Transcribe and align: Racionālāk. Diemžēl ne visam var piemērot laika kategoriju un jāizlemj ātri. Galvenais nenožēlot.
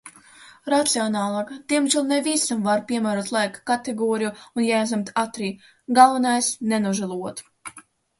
Racionālāk. 0.73 1.49
Diemžēl 1.73 2.07
ne 2.11 2.15
visam 2.27 2.63
var 2.67 2.81
piemērot 2.91 3.29
laika 3.35 3.61
kategoriju 3.71 4.31
un 4.61 4.65
jāizlemj 4.69 5.13
ātri. 5.25 5.51
Galvenais 5.99 6.49
nenožēlot. 6.73 7.45